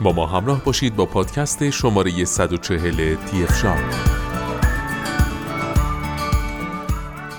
[0.00, 3.90] با ما همراه باشید با پادکست شماره 140 تیف شام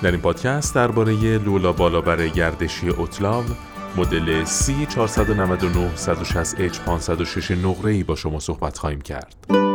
[0.02, 3.44] در این پادکست درباره لولا بالابر گردشی اوتلاو
[3.96, 9.67] مدل C499 160H 506 نقره ای با شما صحبت خواهیم کرد.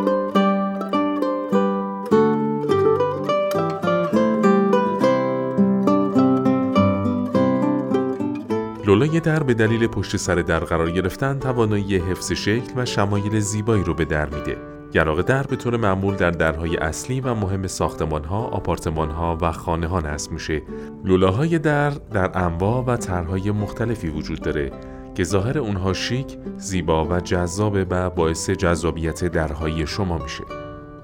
[9.04, 13.84] لولای در به دلیل پشت سر در قرار گرفتن توانایی حفظ شکل و شمایل زیبایی
[13.84, 14.58] رو به در میده.
[14.92, 19.52] گراغ در به طور معمول در درهای اصلی و مهم ساختمان ها، آپارتمان ها و
[19.52, 20.62] خانه ها نصب میشه.
[21.06, 24.72] لولاهای در در انواع و طرحهای مختلفی وجود داره
[25.16, 30.44] که ظاهر اونها شیک، زیبا و جذابه و باعث جذابیت درهای شما میشه.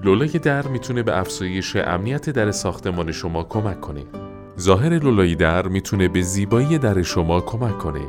[0.02, 4.04] لولای در می‌تونه به افزایش امنیت در ساختمان شما کمک کنه.
[4.58, 8.00] ظاهر لولای در می‌تونه به زیبایی در شما کمک کنه.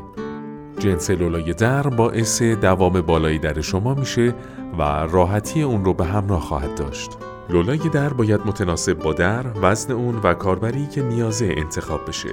[0.79, 4.33] جنس لولای در باعث دوام بالایی در شما میشه
[4.77, 7.11] و راحتی اون رو به همراه خواهد داشت.
[7.49, 12.29] لولای در باید متناسب با در، وزن اون و کاربری که نیازه انتخاب بشه.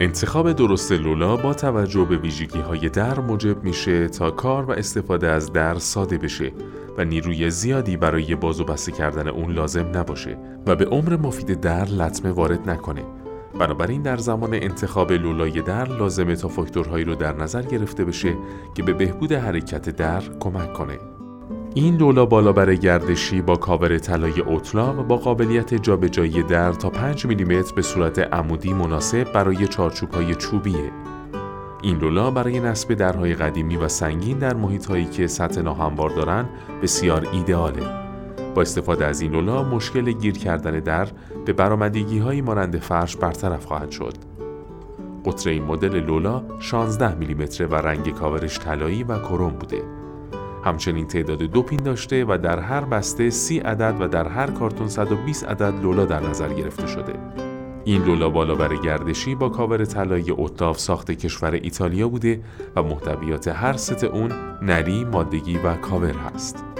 [0.00, 5.28] انتخاب درست لولا با توجه به ویژگی های در موجب میشه تا کار و استفاده
[5.28, 6.52] از در ساده بشه
[6.98, 11.60] و نیروی زیادی برای باز و بسته کردن اون لازم نباشه و به عمر مفید
[11.60, 13.02] در لطمه وارد نکنه.
[13.58, 18.36] بنابراین در زمان انتخاب لولای در لازمه تا فاکتورهایی رو در نظر گرفته بشه
[18.74, 20.98] که به بهبود حرکت در کمک کنه.
[21.74, 27.26] این لولا بالابر گردشی با کاور طلای اوتلا و با قابلیت جابجایی در تا 5
[27.26, 30.92] میلیمتر به صورت عمودی مناسب برای چارچوب‌های چوبیه.
[31.82, 36.48] این لولا برای نصب درهای قدیمی و سنگین در محیط‌هایی که سطح ناهموار دارن
[36.82, 38.03] بسیار ایدئاله.
[38.54, 41.08] با استفاده از این لولا مشکل گیر کردن در
[41.44, 44.14] به برآمدگی هایی مانند فرش برطرف خواهد شد.
[45.26, 49.82] قطر این مدل لولا 16 میلیمتر و رنگ کاورش طلایی و کروم بوده.
[50.64, 54.88] همچنین تعداد دو پین داشته و در هر بسته 30 عدد و در هر کارتون
[54.88, 57.12] 120 عدد لولا در نظر گرفته شده.
[57.84, 62.40] این لولا بالابر گردشی با کاور طلایی اوتاف ساخت کشور ایتالیا بوده
[62.76, 66.73] و محتویات هر ست اون نری، مادگی و کاور هست.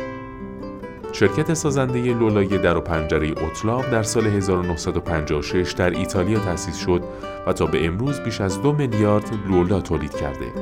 [1.14, 7.02] شرکت سازنده لولای در و پنجره اوتلاو در سال 1956 در ایتالیا تأسیس شد
[7.47, 10.53] و تا به امروز بیش از دو میلیارد لولا تولید کرده.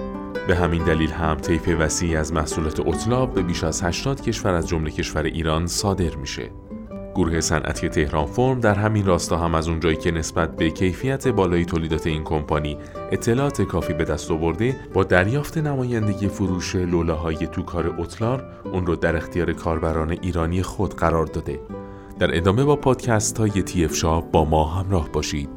[0.48, 4.68] به همین دلیل هم طیف وسیعی از محصولات اوتلاو به بیش از 80 کشور از
[4.68, 6.50] جمله کشور ایران صادر میشه.
[7.14, 11.64] گروه صنعتی تهران فرم در همین راستا هم از اونجایی که نسبت به کیفیت بالای
[11.64, 12.78] تولیدات این کمپانی
[13.12, 19.16] اطلاعات کافی به دست آورده با دریافت نمایندگی فروش لولاهای توکار اوتلار اون رو در
[19.16, 21.60] اختیار کاربران ایرانی خود قرار داده.
[22.18, 23.88] در ادامه با پادکست های تی
[24.32, 25.48] با ما همراه باشید.